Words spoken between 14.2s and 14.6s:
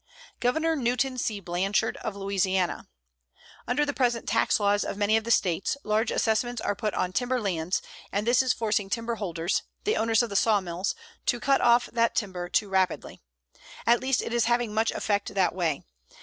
it is